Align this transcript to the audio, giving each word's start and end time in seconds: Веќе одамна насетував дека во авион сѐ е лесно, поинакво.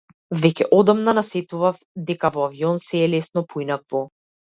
Веќе 0.45 0.65
одамна 0.77 1.13
насетував 1.19 1.79
дека 2.09 2.35
во 2.39 2.49
авион 2.51 2.83
сѐ 2.89 3.07
е 3.07 3.15
лесно, 3.17 3.49
поинакво. 3.57 4.07